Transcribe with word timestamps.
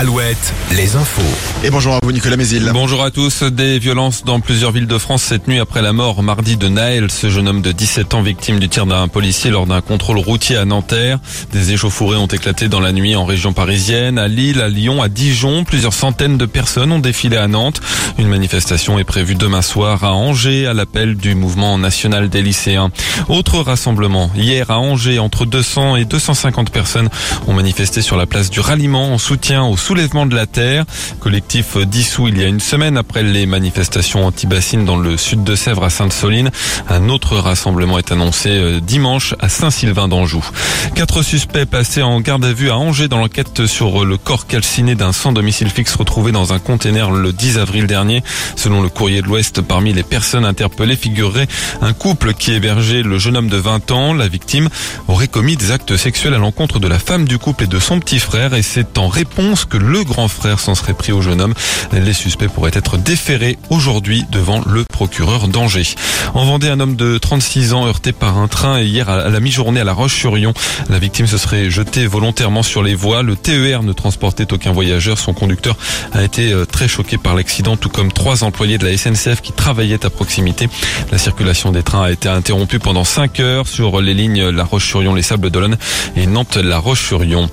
Alouette, 0.00 0.54
les 0.72 0.96
infos. 0.96 1.20
Et 1.62 1.68
bonjour 1.68 1.92
à 1.92 1.98
vous 2.02 2.10
Nicolas 2.10 2.38
Mézil. 2.38 2.70
Bonjour 2.72 3.04
à 3.04 3.10
tous. 3.10 3.42
Des 3.42 3.78
violences 3.78 4.24
dans 4.24 4.40
plusieurs 4.40 4.72
villes 4.72 4.86
de 4.86 4.96
France 4.96 5.22
cette 5.22 5.46
nuit 5.46 5.58
après 5.58 5.82
la 5.82 5.92
mort 5.92 6.22
mardi 6.22 6.56
de 6.56 6.68
Naël, 6.68 7.10
ce 7.10 7.28
jeune 7.28 7.46
homme 7.46 7.60
de 7.60 7.70
17 7.70 8.14
ans 8.14 8.22
victime 8.22 8.58
du 8.58 8.70
tir 8.70 8.86
d'un 8.86 9.08
policier 9.08 9.50
lors 9.50 9.66
d'un 9.66 9.82
contrôle 9.82 10.16
routier 10.16 10.56
à 10.56 10.64
Nanterre. 10.64 11.18
Des 11.52 11.72
échauffourées 11.72 12.16
ont 12.16 12.28
éclaté 12.28 12.68
dans 12.68 12.80
la 12.80 12.92
nuit 12.92 13.14
en 13.14 13.26
région 13.26 13.52
parisienne, 13.52 14.18
à 14.18 14.26
Lille, 14.26 14.62
à 14.62 14.70
Lyon, 14.70 15.02
à 15.02 15.10
Dijon. 15.10 15.64
Plusieurs 15.64 15.92
centaines 15.92 16.38
de 16.38 16.46
personnes 16.46 16.92
ont 16.92 16.98
défilé 16.98 17.36
à 17.36 17.46
Nantes. 17.46 17.82
Une 18.16 18.28
manifestation 18.28 18.98
est 18.98 19.04
prévue 19.04 19.34
demain 19.34 19.60
soir 19.60 20.02
à 20.02 20.14
Angers 20.14 20.66
à 20.66 20.72
l'appel 20.72 21.14
du 21.14 21.34
mouvement 21.34 21.76
national 21.76 22.30
des 22.30 22.40
lycéens. 22.40 22.90
Autre 23.28 23.58
rassemblement. 23.58 24.30
Hier 24.34 24.70
à 24.70 24.78
Angers, 24.78 25.18
entre 25.18 25.44
200 25.44 25.96
et 25.96 26.06
250 26.06 26.70
personnes 26.70 27.10
ont 27.48 27.52
manifesté 27.52 28.00
sur 28.00 28.16
la 28.16 28.24
place 28.24 28.48
du 28.48 28.60
ralliement 28.60 29.12
en 29.12 29.18
soutien 29.18 29.62
au 29.64 29.76
soulèvement 29.90 30.24
de 30.24 30.36
la 30.36 30.46
terre. 30.46 30.84
Collectif 31.18 31.76
dissous 31.76 32.28
il 32.28 32.38
y 32.38 32.44
a 32.44 32.46
une 32.46 32.60
semaine 32.60 32.96
après 32.96 33.24
les 33.24 33.44
manifestations 33.44 34.24
anti-bassines 34.24 34.84
dans 34.84 34.96
le 34.96 35.16
sud 35.16 35.42
de 35.42 35.56
Sèvres 35.56 35.82
à 35.82 35.90
Sainte-Soline. 35.90 36.52
Un 36.88 37.08
autre 37.08 37.36
rassemblement 37.38 37.98
est 37.98 38.12
annoncé 38.12 38.50
euh, 38.50 38.78
dimanche 38.78 39.34
à 39.40 39.48
Saint-Sylvain 39.48 40.06
d'Anjou. 40.06 40.48
Quatre 40.94 41.24
suspects 41.24 41.64
passés 41.64 42.04
en 42.04 42.20
garde 42.20 42.44
à 42.44 42.52
vue 42.52 42.70
à 42.70 42.78
Angers 42.78 43.08
dans 43.08 43.18
l'enquête 43.18 43.66
sur 43.66 44.04
le 44.04 44.16
corps 44.16 44.46
calciné 44.46 44.94
d'un 44.94 45.10
sans 45.12 45.32
domicile 45.32 45.70
fixe 45.70 45.96
retrouvé 45.96 46.30
dans 46.30 46.52
un 46.52 46.60
container 46.60 47.10
le 47.10 47.32
10 47.32 47.58
avril 47.58 47.88
dernier. 47.88 48.22
Selon 48.54 48.82
le 48.82 48.90
courrier 48.90 49.22
de 49.22 49.26
l'Ouest, 49.26 49.60
parmi 49.60 49.92
les 49.92 50.04
personnes 50.04 50.44
interpellées 50.44 50.94
figurerait 50.94 51.48
un 51.82 51.94
couple 51.94 52.34
qui 52.34 52.52
hébergeait 52.52 53.02
le 53.02 53.18
jeune 53.18 53.36
homme 53.36 53.48
de 53.48 53.56
20 53.56 53.90
ans. 53.90 54.14
La 54.14 54.28
victime 54.28 54.68
aurait 55.08 55.26
commis 55.26 55.56
des 55.56 55.72
actes 55.72 55.96
sexuels 55.96 56.34
à 56.34 56.38
l'encontre 56.38 56.78
de 56.78 56.86
la 56.86 57.00
femme 57.00 57.24
du 57.24 57.38
couple 57.38 57.64
et 57.64 57.66
de 57.66 57.80
son 57.80 57.98
petit 57.98 58.20
frère 58.20 58.54
et 58.54 58.62
c'est 58.62 58.96
en 58.96 59.08
réponse 59.08 59.64
que 59.64 59.79
le 59.80 60.04
grand 60.04 60.28
frère 60.28 60.60
s'en 60.60 60.74
serait 60.74 60.94
pris 60.94 61.12
au 61.12 61.22
jeune 61.22 61.40
homme. 61.40 61.54
Les 61.92 62.12
suspects 62.12 62.48
pourraient 62.48 62.70
être 62.74 62.96
déférés 62.96 63.58
aujourd'hui 63.70 64.24
devant 64.30 64.62
le 64.66 64.84
procureur 64.84 65.48
d'Angers. 65.48 65.94
En 66.34 66.44
Vendée, 66.44 66.68
un 66.68 66.80
homme 66.80 66.96
de 66.96 67.18
36 67.18 67.72
ans 67.72 67.86
heurté 67.86 68.12
par 68.12 68.38
un 68.38 68.48
train 68.48 68.80
hier 68.80 69.08
à 69.08 69.28
la 69.28 69.40
mi-journée 69.40 69.80
à 69.80 69.84
La 69.84 69.92
Roche-sur-Yon. 69.92 70.52
La 70.88 70.98
victime 70.98 71.26
se 71.26 71.38
serait 71.38 71.70
jetée 71.70 72.06
volontairement 72.06 72.62
sur 72.62 72.82
les 72.82 72.94
voies. 72.94 73.22
Le 73.22 73.36
TER 73.36 73.82
ne 73.82 73.92
transportait 73.92 74.52
aucun 74.52 74.72
voyageur. 74.72 75.18
Son 75.18 75.32
conducteur 75.32 75.76
a 76.12 76.22
été 76.22 76.52
euh, 76.52 76.64
très 76.66 76.88
choqué 76.88 77.16
par 77.16 77.34
l'accident, 77.34 77.76
tout 77.76 77.88
comme 77.88 78.12
trois 78.12 78.44
employés 78.44 78.78
de 78.78 78.86
la 78.86 78.96
SNCF 78.96 79.40
qui 79.40 79.52
travaillaient 79.52 80.04
à 80.04 80.10
proximité. 80.10 80.68
La 81.10 81.18
circulation 81.18 81.72
des 81.72 81.82
trains 81.82 82.04
a 82.04 82.10
été 82.10 82.28
interrompue 82.28 82.78
pendant 82.78 83.04
5 83.04 83.40
heures 83.40 83.66
sur 83.66 84.00
les 84.00 84.14
lignes 84.14 84.48
La 84.50 84.64
Roche-sur-Yon, 84.64 85.14
les 85.14 85.22
Sables 85.22 85.50
d'Olonne 85.50 85.78
et 86.16 86.26
Nantes-La 86.26 86.78
Roche-sur-Yon. 86.78 87.48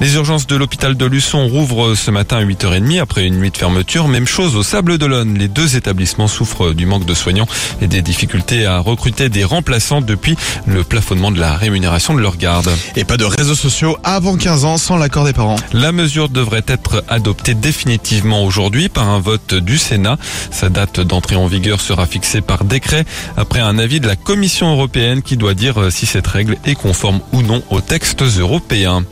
Les 0.00 0.14
urgences 0.14 0.46
de 0.46 0.56
l'hôpital 0.56 0.96
de 0.96 1.06
Luçon 1.06 1.46
rouvrent 1.46 1.67
ce 1.68 2.10
matin 2.10 2.38
à 2.38 2.44
8h30 2.44 3.00
après 3.00 3.26
une 3.26 3.36
nuit 3.36 3.50
de 3.50 3.56
fermeture. 3.56 4.08
Même 4.08 4.26
chose 4.26 4.56
au 4.56 4.62
Sable 4.62 4.96
d'Olonne. 4.96 5.36
Les 5.36 5.48
deux 5.48 5.76
établissements 5.76 6.26
souffrent 6.26 6.72
du 6.72 6.86
manque 6.86 7.04
de 7.04 7.14
soignants 7.14 7.46
et 7.82 7.86
des 7.86 8.00
difficultés 8.00 8.64
à 8.64 8.78
recruter 8.78 9.28
des 9.28 9.44
remplaçants 9.44 10.00
depuis 10.00 10.36
le 10.66 10.82
plafonnement 10.82 11.30
de 11.30 11.38
la 11.38 11.56
rémunération 11.56 12.14
de 12.14 12.20
leur 12.20 12.36
garde. 12.36 12.70
Et 12.96 13.04
pas 13.04 13.16
de 13.16 13.24
réseaux 13.24 13.54
sociaux 13.54 13.98
avant 14.02 14.36
15 14.36 14.64
ans 14.64 14.78
sans 14.78 14.96
l'accord 14.96 15.24
des 15.24 15.32
parents. 15.32 15.56
La 15.72 15.92
mesure 15.92 16.28
devrait 16.28 16.64
être 16.66 17.04
adoptée 17.08 17.54
définitivement 17.54 18.44
aujourd'hui 18.44 18.88
par 18.88 19.08
un 19.08 19.20
vote 19.20 19.54
du 19.54 19.76
Sénat. 19.76 20.16
Sa 20.50 20.70
date 20.70 21.00
d'entrée 21.00 21.36
en 21.36 21.48
vigueur 21.48 21.80
sera 21.80 22.06
fixée 22.06 22.40
par 22.40 22.64
décret 22.64 23.04
après 23.36 23.60
un 23.60 23.78
avis 23.78 24.00
de 24.00 24.06
la 24.06 24.16
Commission 24.16 24.72
européenne 24.72 25.22
qui 25.22 25.36
doit 25.36 25.54
dire 25.54 25.92
si 25.92 26.06
cette 26.06 26.26
règle 26.26 26.56
est 26.64 26.74
conforme 26.76 27.20
ou 27.32 27.42
non 27.42 27.62
aux 27.70 27.82
textes 27.82 28.22
européens. 28.22 29.04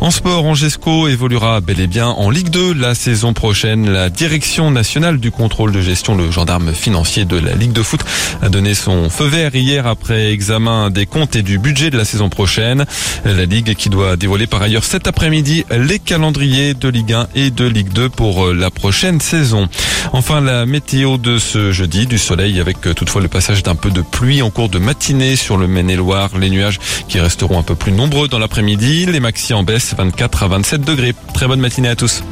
En 0.00 0.10
sport, 0.10 0.44
Angesco 0.44 1.08
évoluera 1.08 1.60
bel 1.60 1.80
et 1.80 1.86
bien 1.86 2.08
en 2.08 2.28
Ligue 2.28 2.50
2 2.50 2.74
la 2.74 2.94
saison 2.94 3.32
prochaine. 3.32 3.90
La 3.90 4.10
direction 4.10 4.70
nationale 4.70 5.18
du 5.18 5.30
contrôle 5.30 5.72
de 5.72 5.80
gestion, 5.80 6.14
le 6.14 6.30
gendarme 6.30 6.74
financier 6.74 7.24
de 7.24 7.38
la 7.38 7.54
Ligue 7.54 7.72
de 7.72 7.82
foot, 7.82 8.00
a 8.42 8.50
donné 8.50 8.74
son 8.74 9.08
feu 9.08 9.24
vert 9.24 9.54
hier 9.54 9.86
après 9.86 10.32
examen 10.32 10.90
des 10.90 11.06
comptes 11.06 11.34
et 11.34 11.42
du 11.42 11.58
budget 11.58 11.90
de 11.90 11.96
la 11.96 12.04
saison 12.04 12.28
prochaine. 12.28 12.84
La 13.24 13.46
Ligue 13.46 13.74
qui 13.74 13.88
doit 13.88 14.16
dévoiler 14.16 14.46
par 14.46 14.60
ailleurs 14.60 14.84
cet 14.84 15.06
après-midi 15.06 15.64
les 15.70 15.98
calendriers 15.98 16.74
de 16.74 16.88
Ligue 16.88 17.14
1 17.14 17.28
et 17.34 17.50
de 17.50 17.64
Ligue 17.64 17.92
2 17.92 18.10
pour 18.10 18.52
la 18.52 18.70
prochaine 18.70 19.20
saison. 19.20 19.66
Enfin, 20.12 20.40
la 20.40 20.66
météo 20.66 21.16
de 21.16 21.38
ce 21.38 21.72
jeudi, 21.72 22.06
du 22.06 22.18
soleil 22.18 22.60
avec 22.60 22.80
toutefois 22.94 23.22
le 23.22 23.28
passage 23.28 23.62
d'un 23.62 23.74
peu 23.74 23.90
de 23.90 24.02
pluie 24.02 24.42
en 24.42 24.50
cours 24.50 24.68
de 24.68 24.78
matinée 24.78 25.36
sur 25.36 25.56
le 25.56 25.66
Maine-et-Loire. 25.66 26.30
Les 26.38 26.50
nuages 26.50 26.78
qui 27.08 27.18
resteront 27.18 27.58
un 27.58 27.62
peu 27.62 27.74
plus 27.74 27.92
nombreux 27.92 28.28
dans 28.28 28.38
l'après-midi. 28.38 29.06
Les 29.06 29.20
maxi 29.20 29.54
en 29.54 29.62
baisse 29.62 29.94
24 29.96 30.42
à 30.42 30.48
27 30.48 30.82
degrés. 30.82 31.14
Très 31.34 31.46
bonne 31.46 31.60
matinée 31.60 31.88
à 31.88 31.96
tous. 31.96 32.22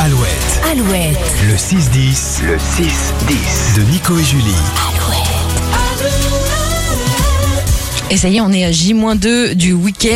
Alouette, 0.00 0.60
Alouette, 0.70 1.18
le 1.46 1.54
6-10, 1.54 2.44
le 2.44 2.56
6-10. 2.56 3.76
de 3.76 3.82
Nico 3.90 4.18
et 4.18 4.24
Julie. 4.24 4.54
Et 8.10 8.16
ça 8.18 8.28
y 8.28 8.36
est, 8.36 8.40
on 8.42 8.52
est 8.52 8.64
à 8.64 8.72
J-2 8.72 9.54
du 9.54 9.72
week-end. 9.72 10.10